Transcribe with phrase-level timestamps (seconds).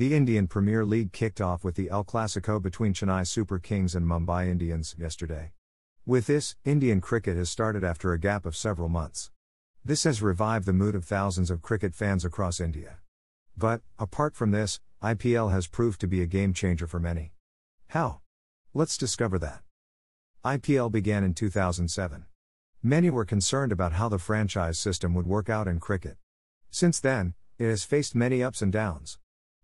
[0.00, 4.06] The Indian Premier League kicked off with the El Clasico between Chennai Super Kings and
[4.06, 5.52] Mumbai Indians yesterday.
[6.06, 9.30] With this, Indian cricket has started after a gap of several months.
[9.84, 13.00] This has revived the mood of thousands of cricket fans across India.
[13.58, 17.34] But, apart from this, IPL has proved to be a game changer for many.
[17.88, 18.20] How?
[18.72, 19.60] Let's discover that.
[20.42, 22.24] IPL began in 2007.
[22.82, 26.16] Many were concerned about how the franchise system would work out in cricket.
[26.70, 29.18] Since then, it has faced many ups and downs.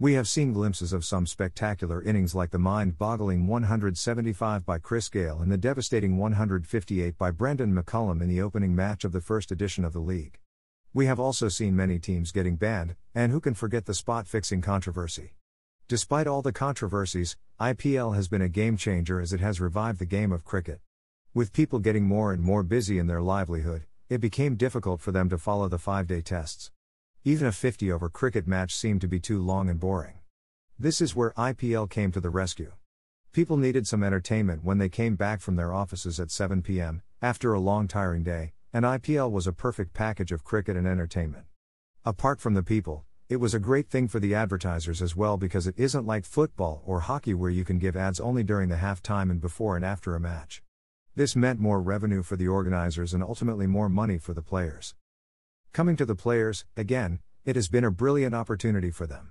[0.00, 5.08] We have seen glimpses of some spectacular innings like the mind boggling 175 by Chris
[5.08, 9.50] Gayle and the devastating 158 by Brendon McCullum in the opening match of the first
[9.50, 10.38] edition of the league.
[10.94, 14.60] We have also seen many teams getting banned, and who can forget the spot fixing
[14.60, 15.34] controversy?
[15.88, 20.06] Despite all the controversies, IPL has been a game changer as it has revived the
[20.06, 20.78] game of cricket.
[21.34, 25.28] With people getting more and more busy in their livelihood, it became difficult for them
[25.28, 26.70] to follow the five day tests.
[27.24, 30.18] Even a 50 over cricket match seemed to be too long and boring.
[30.78, 32.72] This is where IPL came to the rescue.
[33.32, 37.52] People needed some entertainment when they came back from their offices at 7 pm, after
[37.52, 41.46] a long tiring day, and IPL was a perfect package of cricket and entertainment.
[42.04, 45.66] Apart from the people, it was a great thing for the advertisers as well because
[45.66, 49.28] it isn't like football or hockey where you can give ads only during the halftime
[49.28, 50.62] and before and after a match.
[51.16, 54.94] This meant more revenue for the organizers and ultimately more money for the players.
[55.72, 59.30] Coming to the players, again, it has been a brilliant opportunity for them.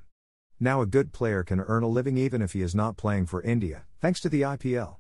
[0.60, 3.42] Now a good player can earn a living even if he is not playing for
[3.42, 4.98] India, thanks to the IPL.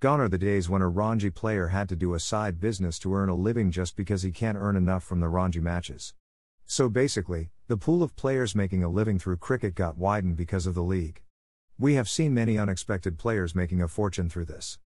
[0.00, 3.14] Gone are the days when a Ranji player had to do a side business to
[3.14, 6.14] earn a living just because he can't earn enough from the Ranji matches.
[6.66, 10.74] So basically, the pool of players making a living through cricket got widened because of
[10.74, 11.22] the league.
[11.78, 14.78] We have seen many unexpected players making a fortune through this.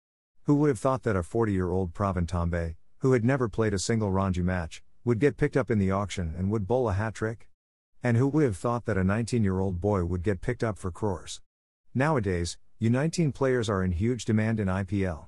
[0.45, 3.75] Who would have thought that a 40 year old Pravin Tambe, who had never played
[3.75, 6.93] a single Ranji match, would get picked up in the auction and would bowl a
[6.93, 7.49] hat trick?
[8.03, 10.77] And who would have thought that a 19 year old boy would get picked up
[10.77, 11.41] for crores?
[11.95, 15.27] Nowadays, U19 players are in huge demand in IPL.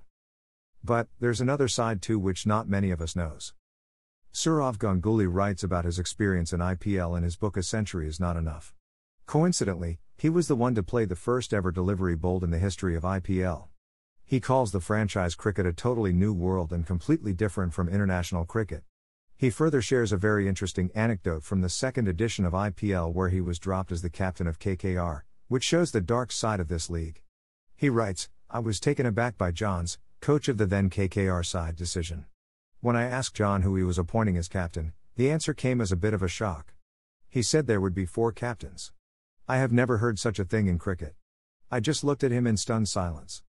[0.82, 3.54] But, there's another side too which not many of us knows.
[4.34, 8.36] Sourav Ganguly writes about his experience in IPL in his book A Century is Not
[8.36, 8.74] Enough.
[9.26, 12.96] Coincidentally, he was the one to play the first ever delivery bowled in the history
[12.96, 13.68] of IPL.
[14.24, 18.82] He calls the franchise cricket a totally new world and completely different from international cricket.
[19.38, 23.40] He further shares a very interesting anecdote from the second edition of IPL where he
[23.40, 27.22] was dropped as the captain of KKR, which shows the dark side of this league.
[27.76, 32.26] He writes, I was taken aback by Johns, coach of the then KKR side, decision.
[32.80, 35.96] When I asked John who he was appointing as captain, the answer came as a
[35.96, 36.74] bit of a shock.
[37.28, 38.90] He said there would be four captains.
[39.46, 41.14] I have never heard such a thing in cricket.
[41.70, 43.44] I just looked at him in stunned silence.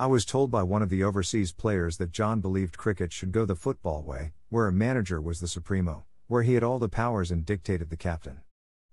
[0.00, 3.44] I was told by one of the overseas players that John believed cricket should go
[3.44, 7.30] the football way, where a manager was the supremo, where he had all the powers
[7.30, 8.40] and dictated the captain.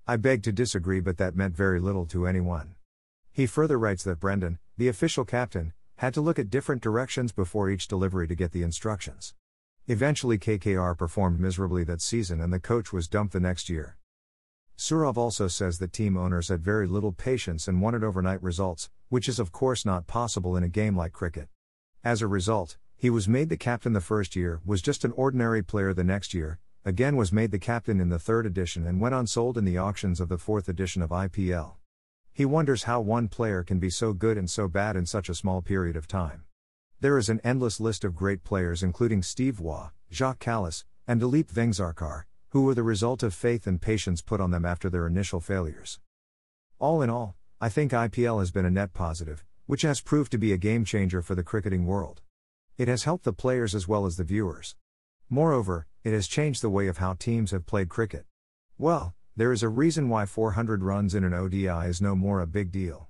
[0.06, 2.76] I beg to disagree, but that meant very little to anyone.
[3.32, 7.70] He further writes that Brendon, the official captain, had to look at different directions before
[7.70, 9.34] each delivery to get the instructions.
[9.88, 13.96] Eventually, KKR performed miserably that season and the coach was dumped the next year.
[14.78, 19.28] Sourav also says that team owners had very little patience and wanted overnight results, which
[19.28, 21.48] is of course not possible in a game like cricket.
[22.04, 25.64] As a result, he was made the captain the first year, was just an ordinary
[25.64, 29.16] player the next year, again was made the captain in the third edition and went
[29.16, 31.74] unsold in the auctions of the fourth edition of IPL.
[32.32, 35.36] He wonders how one player can be so good and so bad in such a
[35.36, 36.44] small period of time.
[37.00, 41.52] There is an endless list of great players, including Steve Waugh, Jacques Kallis, and Dilip
[41.52, 45.40] Vengsarkar, who were the result of faith and patience put on them after their initial
[45.40, 46.00] failures.
[46.80, 50.38] All in all, I think IPL has been a net positive, which has proved to
[50.38, 52.22] be a game changer for the cricketing world.
[52.78, 54.76] It has helped the players as well as the viewers.
[55.30, 58.26] Moreover, it has changed the way of how teams have played cricket.
[58.78, 62.48] Well, there is a reason why 400 runs in an ODI is no more a
[62.48, 63.10] big deal.